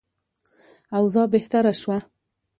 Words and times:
اوضاع 0.99 1.25
بهتره 1.33 1.73
شوه. 1.81 1.99